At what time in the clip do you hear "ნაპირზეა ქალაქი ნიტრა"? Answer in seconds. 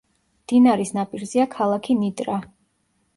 0.95-2.39